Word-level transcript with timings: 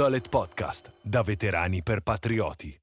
Dolet 0.00 0.30
Podcast, 0.30 0.94
da 1.02 1.20
veterani 1.20 1.82
per 1.82 2.00
patrioti. 2.00 2.74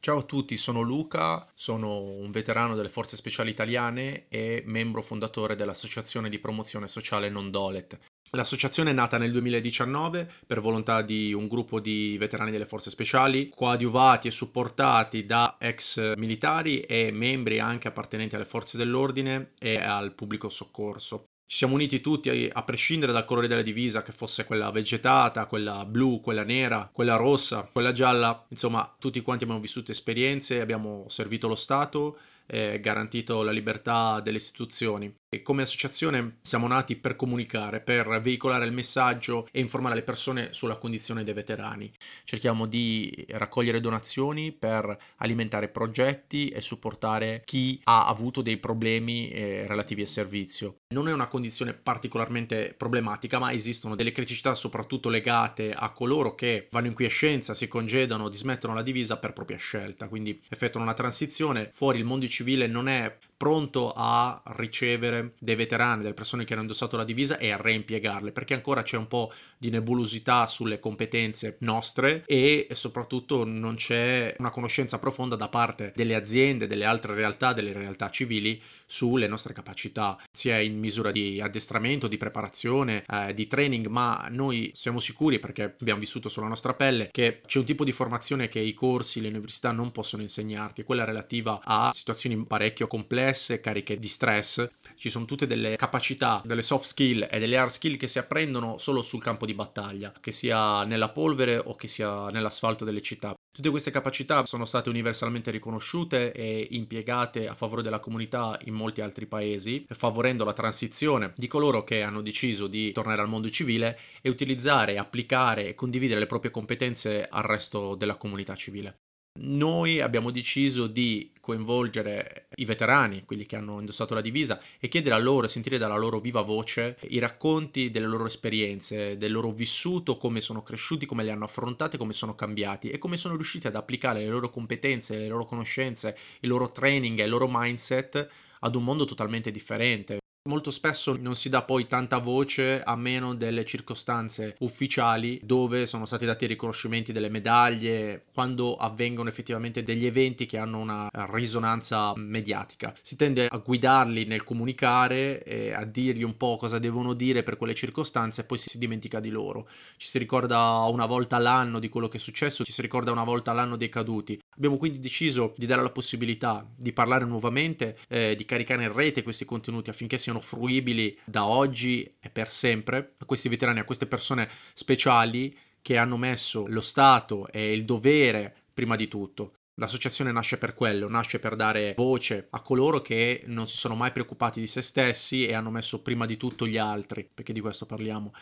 Ciao 0.00 0.16
a 0.20 0.22
tutti, 0.22 0.56
sono 0.56 0.80
Luca, 0.80 1.46
sono 1.54 2.00
un 2.00 2.30
veterano 2.30 2.74
delle 2.74 2.88
Forze 2.88 3.14
Speciali 3.14 3.50
Italiane 3.50 4.28
e 4.28 4.62
membro 4.64 5.02
fondatore 5.02 5.56
dell'Associazione 5.56 6.30
di 6.30 6.38
Promozione 6.38 6.88
Sociale 6.88 7.28
Non 7.28 7.50
Dolet. 7.50 7.98
L'associazione 8.30 8.92
è 8.92 8.94
nata 8.94 9.18
nel 9.18 9.30
2019 9.32 10.26
per 10.46 10.60
volontà 10.60 11.02
di 11.02 11.34
un 11.34 11.48
gruppo 11.48 11.80
di 11.80 12.16
veterani 12.18 12.50
delle 12.50 12.64
forze 12.64 12.88
speciali, 12.88 13.50
coadiuvati 13.50 14.28
e 14.28 14.30
supportati 14.30 15.26
da 15.26 15.58
ex 15.60 16.14
militari 16.16 16.80
e 16.80 17.10
membri 17.12 17.60
anche 17.60 17.88
appartenenti 17.88 18.36
alle 18.36 18.46
forze 18.46 18.78
dell'ordine 18.78 19.52
e 19.58 19.76
al 19.76 20.14
pubblico 20.14 20.48
soccorso. 20.48 21.27
Ci 21.50 21.56
siamo 21.56 21.76
uniti 21.76 22.02
tutti, 22.02 22.50
a 22.52 22.62
prescindere 22.62 23.10
dal 23.10 23.24
colore 23.24 23.48
della 23.48 23.62
divisa, 23.62 24.02
che 24.02 24.12
fosse 24.12 24.44
quella 24.44 24.70
vegetata, 24.70 25.46
quella 25.46 25.86
blu, 25.86 26.20
quella 26.20 26.44
nera, 26.44 26.90
quella 26.92 27.16
rossa, 27.16 27.62
quella 27.72 27.92
gialla. 27.92 28.44
Insomma, 28.50 28.94
tutti 28.98 29.22
quanti 29.22 29.44
abbiamo 29.44 29.62
vissuto 29.62 29.90
esperienze, 29.90 30.60
abbiamo 30.60 31.06
servito 31.08 31.48
lo 31.48 31.54
Stato, 31.54 32.18
eh, 32.44 32.78
garantito 32.80 33.42
la 33.42 33.50
libertà 33.50 34.20
delle 34.20 34.36
istituzioni. 34.36 35.10
E 35.30 35.42
come 35.42 35.60
associazione 35.60 36.38
siamo 36.40 36.66
nati 36.68 36.96
per 36.96 37.14
comunicare, 37.14 37.80
per 37.80 38.18
veicolare 38.22 38.64
il 38.64 38.72
messaggio 38.72 39.46
e 39.52 39.60
informare 39.60 39.96
le 39.96 40.02
persone 40.02 40.54
sulla 40.54 40.76
condizione 40.76 41.22
dei 41.22 41.34
veterani. 41.34 41.92
Cerchiamo 42.24 42.64
di 42.64 43.26
raccogliere 43.28 43.78
donazioni 43.78 44.52
per 44.52 44.96
alimentare 45.16 45.68
progetti 45.68 46.48
e 46.48 46.62
supportare 46.62 47.42
chi 47.44 47.78
ha 47.84 48.06
avuto 48.06 48.40
dei 48.40 48.56
problemi 48.56 49.28
eh, 49.28 49.66
relativi 49.66 50.00
al 50.00 50.06
servizio. 50.06 50.78
Non 50.94 51.08
è 51.08 51.12
una 51.12 51.28
condizione 51.28 51.74
particolarmente 51.74 52.74
problematica, 52.74 53.38
ma 53.38 53.52
esistono 53.52 53.96
delle 53.96 54.12
criticità 54.12 54.54
soprattutto 54.54 55.10
legate 55.10 55.74
a 55.74 55.90
coloro 55.90 56.34
che 56.34 56.68
vanno 56.70 56.86
in 56.86 56.94
quiescenza, 56.94 57.52
si 57.52 57.68
congedano, 57.68 58.30
dismettono 58.30 58.72
la 58.72 58.80
divisa 58.80 59.18
per 59.18 59.34
propria 59.34 59.58
scelta, 59.58 60.08
quindi 60.08 60.40
effettuano 60.48 60.86
una 60.86 60.94
transizione, 60.94 61.68
fuori 61.70 61.98
il 61.98 62.06
mondo 62.06 62.26
civile 62.28 62.66
non 62.66 62.88
è 62.88 63.14
pronto 63.36 63.92
a 63.94 64.42
ricevere 64.56 65.17
dei 65.38 65.54
veterani, 65.54 66.02
delle 66.02 66.14
persone 66.14 66.44
che 66.44 66.52
hanno 66.52 66.62
indossato 66.62 66.96
la 66.96 67.04
divisa 67.04 67.38
e 67.38 67.50
a 67.50 67.56
reimpiegarle, 67.56 68.32
perché 68.32 68.54
ancora 68.54 68.82
c'è 68.82 68.96
un 68.96 69.08
po' 69.08 69.32
di 69.56 69.70
nebulosità 69.70 70.46
sulle 70.46 70.80
competenze 70.80 71.56
nostre 71.60 72.24
e 72.26 72.68
soprattutto 72.72 73.44
non 73.44 73.74
c'è 73.76 74.34
una 74.38 74.50
conoscenza 74.50 74.98
profonda 74.98 75.36
da 75.36 75.48
parte 75.48 75.92
delle 75.94 76.14
aziende, 76.14 76.66
delle 76.66 76.84
altre 76.84 77.14
realtà, 77.14 77.52
delle 77.52 77.72
realtà 77.72 78.10
civili 78.10 78.60
sulle 78.86 79.28
nostre 79.28 79.52
capacità, 79.52 80.18
sia 80.30 80.58
in 80.58 80.78
misura 80.78 81.10
di 81.10 81.40
addestramento, 81.40 82.08
di 82.08 82.16
preparazione, 82.16 83.04
eh, 83.06 83.34
di 83.34 83.46
training, 83.46 83.86
ma 83.86 84.28
noi 84.30 84.70
siamo 84.74 85.00
sicuri 85.00 85.38
perché 85.38 85.76
abbiamo 85.80 86.00
vissuto 86.00 86.28
sulla 86.28 86.46
nostra 86.46 86.74
pelle 86.74 87.08
che 87.12 87.40
c'è 87.46 87.58
un 87.58 87.64
tipo 87.64 87.84
di 87.84 87.92
formazione 87.92 88.48
che 88.48 88.60
i 88.60 88.74
corsi, 88.74 89.20
le 89.20 89.28
università 89.28 89.72
non 89.72 89.92
possono 89.92 90.22
insegnarti, 90.22 90.84
quella 90.84 91.04
relativa 91.04 91.60
a 91.64 91.90
situazioni 91.92 92.44
parecchio 92.44 92.86
complesse, 92.86 93.60
cariche 93.60 93.98
di 93.98 94.08
stress. 94.08 94.66
Ci 94.96 95.07
sono 95.10 95.24
tutte 95.24 95.46
delle 95.46 95.76
capacità, 95.76 96.42
delle 96.44 96.62
soft 96.62 96.84
skill 96.84 97.28
e 97.30 97.38
delle 97.38 97.56
hard 97.56 97.70
skill 97.70 97.96
che 97.96 98.06
si 98.06 98.18
apprendono 98.18 98.78
solo 98.78 99.02
sul 99.02 99.22
campo 99.22 99.46
di 99.46 99.54
battaglia, 99.54 100.12
che 100.20 100.32
sia 100.32 100.84
nella 100.84 101.10
polvere 101.10 101.58
o 101.58 101.74
che 101.74 101.88
sia 101.88 102.28
nell'asfalto 102.28 102.84
delle 102.84 103.02
città. 103.02 103.34
Tutte 103.50 103.70
queste 103.70 103.90
capacità 103.90 104.46
sono 104.46 104.64
state 104.64 104.88
universalmente 104.88 105.50
riconosciute 105.50 106.32
e 106.32 106.68
impiegate 106.70 107.48
a 107.48 107.54
favore 107.54 107.82
della 107.82 107.98
comunità 107.98 108.56
in 108.66 108.74
molti 108.74 109.00
altri 109.00 109.26
paesi, 109.26 109.84
favorendo 109.88 110.44
la 110.44 110.52
transizione 110.52 111.32
di 111.34 111.48
coloro 111.48 111.82
che 111.82 112.02
hanno 112.02 112.22
deciso 112.22 112.68
di 112.68 112.92
tornare 112.92 113.20
al 113.20 113.28
mondo 113.28 113.50
civile 113.50 113.98
e 114.22 114.28
utilizzare, 114.28 114.96
applicare 114.96 115.68
e 115.68 115.74
condividere 115.74 116.20
le 116.20 116.26
proprie 116.26 116.52
competenze 116.52 117.26
al 117.28 117.42
resto 117.42 117.96
della 117.96 118.16
comunità 118.16 118.54
civile. 118.54 118.98
Noi 119.40 120.00
abbiamo 120.00 120.30
deciso 120.30 120.86
di 120.86 121.30
coinvolgere 121.40 122.48
i 122.56 122.64
veterani, 122.64 123.24
quelli 123.24 123.46
che 123.46 123.56
hanno 123.56 123.78
indossato 123.78 124.12
la 124.14 124.20
divisa, 124.20 124.60
e 124.80 124.88
chiedere 124.88 125.14
a 125.14 125.18
loro, 125.18 125.46
sentire 125.46 125.78
dalla 125.78 125.96
loro 125.96 126.18
viva 126.18 126.42
voce 126.42 126.98
i 127.08 127.18
racconti 127.18 127.88
delle 127.88 128.06
loro 128.06 128.26
esperienze, 128.26 129.16
del 129.16 129.32
loro 129.32 129.50
vissuto, 129.50 130.16
come 130.16 130.40
sono 130.40 130.62
cresciuti, 130.62 131.06
come 131.06 131.22
li 131.22 131.30
hanno 131.30 131.44
affrontate, 131.44 131.96
come 131.96 132.12
sono 132.12 132.34
cambiati 132.34 132.90
e 132.90 132.98
come 132.98 133.16
sono 133.16 133.36
riusciti 133.36 133.66
ad 133.66 133.76
applicare 133.76 134.20
le 134.20 134.28
loro 134.28 134.50
competenze, 134.50 135.16
le 135.16 135.28
loro 135.28 135.44
conoscenze, 135.44 136.16
il 136.40 136.48
loro 136.48 136.70
training 136.70 137.18
e 137.20 137.24
il 137.24 137.30
loro 137.30 137.48
mindset 137.50 138.28
ad 138.60 138.74
un 138.74 138.82
mondo 138.82 139.04
totalmente 139.04 139.50
differente. 139.50 140.18
Molto 140.48 140.70
spesso 140.70 141.14
non 141.20 141.36
si 141.36 141.50
dà 141.50 141.60
poi 141.60 141.86
tanta 141.86 142.16
voce 142.16 142.80
a 142.82 142.96
meno 142.96 143.34
delle 143.34 143.66
circostanze 143.66 144.56
ufficiali 144.60 145.38
dove 145.42 145.84
sono 145.84 146.06
stati 146.06 146.24
dati 146.24 146.44
i 146.44 146.48
riconoscimenti 146.48 147.12
delle 147.12 147.28
medaglie, 147.28 148.24
quando 148.32 148.74
avvengono 148.76 149.28
effettivamente 149.28 149.82
degli 149.82 150.06
eventi 150.06 150.46
che 150.46 150.56
hanno 150.56 150.78
una 150.78 151.10
risonanza 151.32 152.14
mediatica. 152.16 152.94
Si 153.02 153.16
tende 153.16 153.46
a 153.46 153.58
guidarli 153.58 154.24
nel 154.24 154.42
comunicare 154.42 155.42
e 155.42 155.74
a 155.74 155.84
dirgli 155.84 156.22
un 156.22 156.38
po' 156.38 156.56
cosa 156.56 156.78
devono 156.78 157.12
dire 157.12 157.42
per 157.42 157.58
quelle 157.58 157.74
circostanze 157.74 158.40
e 158.40 158.44
poi 158.44 158.56
si 158.56 158.78
dimentica 158.78 159.20
di 159.20 159.28
loro. 159.28 159.68
Ci 159.98 160.08
si 160.08 160.16
ricorda 160.16 160.78
una 160.88 161.04
volta 161.04 161.36
all'anno 161.36 161.78
di 161.78 161.90
quello 161.90 162.08
che 162.08 162.16
è 162.16 162.20
successo, 162.20 162.64
ci 162.64 162.72
si 162.72 162.80
ricorda 162.80 163.12
una 163.12 163.24
volta 163.24 163.50
all'anno 163.50 163.76
dei 163.76 163.90
caduti. 163.90 164.40
Abbiamo 164.56 164.78
quindi 164.78 164.98
deciso 164.98 165.52
di 165.58 165.66
dare 165.66 165.82
la 165.82 165.90
possibilità 165.90 166.66
di 166.74 166.94
parlare 166.94 167.26
nuovamente, 167.26 167.98
eh, 168.08 168.34
di 168.34 168.46
caricare 168.46 168.84
in 168.84 168.94
rete 168.94 169.22
questi 169.22 169.44
contenuti 169.44 169.90
affinché 169.90 170.16
siano 170.16 170.36
siano 170.38 170.40
fruibili 170.40 171.18
da 171.24 171.44
oggi 171.46 172.16
e 172.20 172.30
per 172.30 172.50
sempre 172.50 173.14
a 173.18 173.24
questi 173.24 173.48
veterani, 173.48 173.80
a 173.80 173.84
queste 173.84 174.06
persone 174.06 174.48
speciali 174.72 175.56
che 175.82 175.96
hanno 175.96 176.16
messo 176.16 176.66
lo 176.66 176.80
Stato 176.80 177.48
e 177.48 177.72
il 177.72 177.84
dovere 177.84 178.54
prima 178.72 178.96
di 178.96 179.08
tutto. 179.08 179.52
L'associazione 179.74 180.32
nasce 180.32 180.58
per 180.58 180.74
quello, 180.74 181.08
nasce 181.08 181.38
per 181.38 181.54
dare 181.54 181.94
voce 181.96 182.48
a 182.50 182.60
coloro 182.62 183.00
che 183.00 183.42
non 183.46 183.68
si 183.68 183.76
sono 183.76 183.94
mai 183.94 184.10
preoccupati 184.10 184.58
di 184.58 184.66
se 184.66 184.80
stessi 184.80 185.46
e 185.46 185.54
hanno 185.54 185.70
messo 185.70 186.02
prima 186.02 186.26
di 186.26 186.36
tutto 186.36 186.66
gli 186.66 186.78
altri, 186.78 187.28
perché 187.32 187.52
di 187.52 187.60
questo 187.60 187.86
parliamo. 187.86 188.32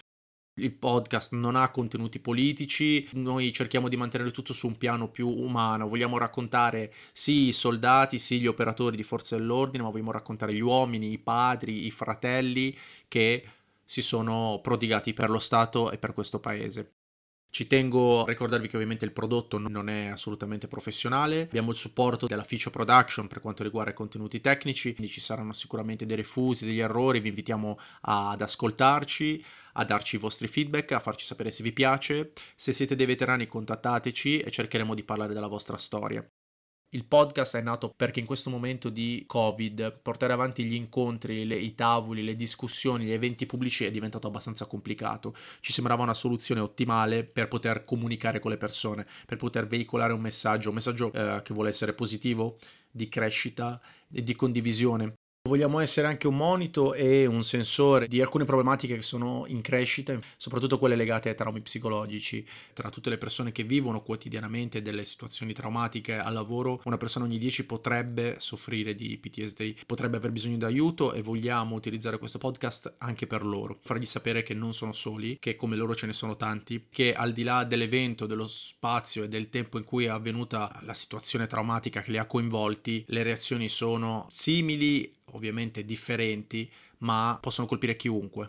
Il 0.58 0.72
podcast 0.72 1.32
non 1.34 1.54
ha 1.54 1.70
contenuti 1.70 2.18
politici, 2.18 3.06
noi 3.12 3.52
cerchiamo 3.52 3.88
di 3.88 3.96
mantenere 3.96 4.30
tutto 4.30 4.54
su 4.54 4.66
un 4.66 4.78
piano 4.78 5.10
più 5.10 5.28
umano, 5.28 5.86
vogliamo 5.86 6.16
raccontare 6.16 6.92
sì 7.12 7.48
i 7.48 7.52
soldati, 7.52 8.18
sì 8.18 8.40
gli 8.40 8.46
operatori 8.46 8.96
di 8.96 9.02
forze 9.02 9.36
dell'ordine, 9.36 9.82
ma 9.82 9.90
vogliamo 9.90 10.12
raccontare 10.12 10.54
gli 10.54 10.60
uomini, 10.60 11.12
i 11.12 11.18
padri, 11.18 11.84
i 11.86 11.90
fratelli 11.90 12.74
che 13.06 13.44
si 13.84 14.00
sono 14.00 14.58
prodigati 14.62 15.12
per 15.12 15.28
lo 15.28 15.38
Stato 15.38 15.90
e 15.90 15.98
per 15.98 16.14
questo 16.14 16.40
paese. 16.40 16.95
Ci 17.56 17.66
tengo 17.66 18.24
a 18.24 18.26
ricordarvi 18.26 18.68
che 18.68 18.74
ovviamente 18.76 19.06
il 19.06 19.12
prodotto 19.12 19.56
non 19.56 19.88
è 19.88 20.08
assolutamente 20.08 20.68
professionale, 20.68 21.40
abbiamo 21.40 21.70
il 21.70 21.78
supporto 21.78 22.26
della 22.26 22.44
Ficio 22.44 22.68
Production 22.68 23.28
per 23.28 23.40
quanto 23.40 23.62
riguarda 23.62 23.92
i 23.92 23.94
contenuti 23.94 24.42
tecnici, 24.42 24.92
quindi 24.92 25.10
ci 25.10 25.22
saranno 25.22 25.54
sicuramente 25.54 26.04
dei 26.04 26.16
refusi, 26.16 26.66
degli 26.66 26.80
errori, 26.80 27.20
vi 27.20 27.28
invitiamo 27.28 27.78
ad 28.02 28.42
ascoltarci, 28.42 29.42
a 29.72 29.84
darci 29.86 30.16
i 30.16 30.18
vostri 30.18 30.48
feedback, 30.48 30.92
a 30.92 31.00
farci 31.00 31.24
sapere 31.24 31.50
se 31.50 31.62
vi 31.62 31.72
piace, 31.72 32.32
se 32.54 32.74
siete 32.74 32.94
dei 32.94 33.06
veterani 33.06 33.46
contattateci 33.46 34.40
e 34.40 34.50
cercheremo 34.50 34.92
di 34.94 35.02
parlare 35.02 35.32
della 35.32 35.48
vostra 35.48 35.78
storia. 35.78 36.30
Il 36.90 37.04
podcast 37.04 37.56
è 37.56 37.60
nato 37.60 37.92
perché 37.94 38.20
in 38.20 38.26
questo 38.26 38.48
momento 38.48 38.90
di 38.90 39.24
Covid 39.26 40.00
portare 40.02 40.32
avanti 40.32 40.64
gli 40.64 40.74
incontri, 40.74 41.44
le, 41.44 41.56
i 41.56 41.74
tavoli, 41.74 42.22
le 42.22 42.36
discussioni, 42.36 43.04
gli 43.04 43.10
eventi 43.10 43.44
pubblici 43.44 43.84
è 43.84 43.90
diventato 43.90 44.28
abbastanza 44.28 44.66
complicato. 44.66 45.34
Ci 45.60 45.72
sembrava 45.72 46.04
una 46.04 46.14
soluzione 46.14 46.60
ottimale 46.60 47.24
per 47.24 47.48
poter 47.48 47.84
comunicare 47.84 48.38
con 48.38 48.52
le 48.52 48.56
persone, 48.56 49.04
per 49.26 49.36
poter 49.36 49.66
veicolare 49.66 50.12
un 50.12 50.20
messaggio, 50.20 50.68
un 50.68 50.76
messaggio 50.76 51.12
eh, 51.12 51.42
che 51.42 51.54
vuole 51.54 51.70
essere 51.70 51.92
positivo, 51.92 52.56
di 52.88 53.08
crescita 53.08 53.80
e 54.12 54.22
di 54.22 54.36
condivisione. 54.36 55.14
Vogliamo 55.46 55.78
essere 55.78 56.08
anche 56.08 56.26
un 56.26 56.36
monito 56.36 56.92
e 56.92 57.24
un 57.24 57.44
sensore 57.44 58.08
di 58.08 58.20
alcune 58.20 58.44
problematiche 58.44 58.96
che 58.96 59.02
sono 59.02 59.44
in 59.46 59.60
crescita, 59.60 60.18
soprattutto 60.36 60.76
quelle 60.76 60.96
legate 60.96 61.28
ai 61.28 61.36
traumi 61.36 61.60
psicologici. 61.60 62.44
Tra 62.72 62.90
tutte 62.90 63.10
le 63.10 63.16
persone 63.16 63.52
che 63.52 63.62
vivono 63.62 64.02
quotidianamente 64.02 64.82
delle 64.82 65.04
situazioni 65.04 65.52
traumatiche 65.52 66.18
al 66.18 66.32
lavoro, 66.32 66.80
una 66.84 66.96
persona 66.96 67.26
ogni 67.26 67.38
10 67.38 67.64
potrebbe 67.64 68.36
soffrire 68.38 68.96
di 68.96 69.16
PTSD, 69.16 69.84
potrebbe 69.86 70.16
aver 70.16 70.32
bisogno 70.32 70.56
di 70.56 70.64
aiuto 70.64 71.12
e 71.12 71.22
vogliamo 71.22 71.76
utilizzare 71.76 72.18
questo 72.18 72.38
podcast 72.38 72.96
anche 72.98 73.28
per 73.28 73.44
loro, 73.44 73.78
fargli 73.82 74.04
sapere 74.04 74.42
che 74.42 74.52
non 74.52 74.74
sono 74.74 74.92
soli, 74.92 75.36
che 75.38 75.54
come 75.54 75.76
loro 75.76 75.94
ce 75.94 76.06
ne 76.06 76.12
sono 76.12 76.34
tanti, 76.34 76.86
che 76.90 77.12
al 77.12 77.32
di 77.32 77.44
là 77.44 77.62
dell'evento, 77.62 78.26
dello 78.26 78.48
spazio 78.48 79.22
e 79.22 79.28
del 79.28 79.48
tempo 79.48 79.78
in 79.78 79.84
cui 79.84 80.06
è 80.06 80.08
avvenuta 80.08 80.80
la 80.82 80.94
situazione 80.94 81.46
traumatica 81.46 82.00
che 82.00 82.10
li 82.10 82.18
ha 82.18 82.26
coinvolti, 82.26 83.04
le 83.08 83.22
reazioni 83.22 83.68
sono 83.68 84.26
simili 84.28 85.15
ovviamente 85.36 85.84
differenti, 85.84 86.70
ma 86.98 87.38
possono 87.40 87.66
colpire 87.66 87.96
chiunque. 87.96 88.48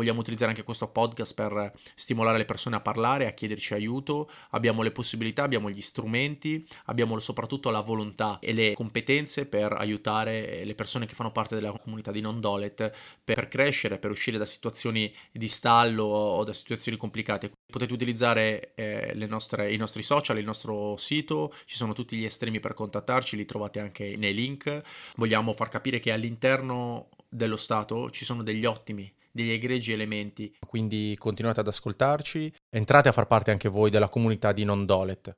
Vogliamo 0.00 0.20
utilizzare 0.20 0.52
anche 0.52 0.62
questo 0.62 0.86
podcast 0.86 1.34
per 1.34 1.72
stimolare 1.96 2.38
le 2.38 2.44
persone 2.44 2.76
a 2.76 2.80
parlare, 2.80 3.26
a 3.26 3.32
chiederci 3.32 3.74
aiuto. 3.74 4.30
Abbiamo 4.50 4.82
le 4.82 4.92
possibilità, 4.92 5.42
abbiamo 5.42 5.70
gli 5.70 5.80
strumenti, 5.80 6.64
abbiamo 6.84 7.18
soprattutto 7.18 7.70
la 7.70 7.80
volontà 7.80 8.38
e 8.38 8.52
le 8.52 8.74
competenze 8.74 9.46
per 9.46 9.72
aiutare 9.72 10.64
le 10.64 10.74
persone 10.76 11.06
che 11.06 11.14
fanno 11.14 11.32
parte 11.32 11.56
della 11.56 11.76
comunità 11.76 12.12
di 12.12 12.20
Non 12.20 12.38
Dolet 12.40 12.92
per 13.24 13.48
crescere, 13.48 13.98
per 13.98 14.12
uscire 14.12 14.38
da 14.38 14.46
situazioni 14.46 15.12
di 15.32 15.48
stallo 15.48 16.04
o 16.04 16.44
da 16.44 16.52
situazioni 16.52 16.96
complicate. 16.96 17.50
Potete 17.70 17.92
utilizzare 17.92 18.72
eh, 18.74 19.12
nostre, 19.28 19.72
i 19.72 19.76
nostri 19.76 20.02
social, 20.02 20.38
il 20.38 20.44
nostro 20.44 20.96
sito, 20.96 21.52
ci 21.66 21.76
sono 21.76 21.92
tutti 21.92 22.16
gli 22.16 22.24
estremi 22.24 22.60
per 22.60 22.72
contattarci, 22.72 23.36
li 23.36 23.44
trovate 23.44 23.78
anche 23.78 24.16
nei 24.16 24.32
link. 24.32 24.80
Vogliamo 25.16 25.52
far 25.52 25.68
capire 25.68 25.98
che 25.98 26.10
all'interno 26.10 27.08
dello 27.28 27.56
Stato 27.56 28.10
ci 28.10 28.24
sono 28.24 28.42
degli 28.42 28.64
ottimi 28.64 29.12
degli 29.30 29.50
egregi 29.50 29.92
elementi. 29.92 30.52
Quindi 30.66 31.14
continuate 31.18 31.60
ad 31.60 31.68
ascoltarci, 31.68 32.52
entrate 32.70 33.08
a 33.08 33.12
far 33.12 33.26
parte 33.26 33.52
anche 33.52 33.68
voi 33.68 33.90
della 33.90 34.08
comunità 34.08 34.50
di 34.52 34.64
Non 34.64 34.84
Dolet. 34.84 35.36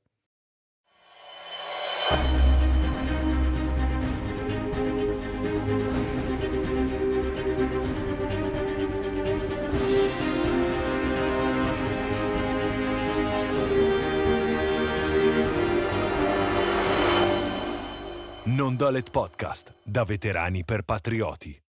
Non 18.70 18.78
Dolet 18.78 19.11
Podcast, 19.11 19.75
da 19.82 20.05
veterani 20.05 20.64
per 20.64 20.82
patrioti. 20.82 21.61